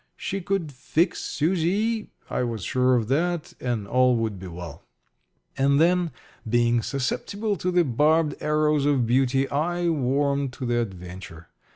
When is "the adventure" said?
10.65-11.49